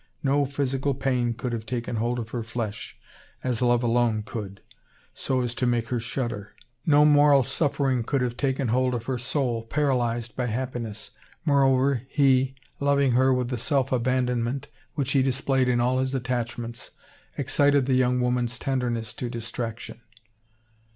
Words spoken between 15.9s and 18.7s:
his attachments, excited the young woman's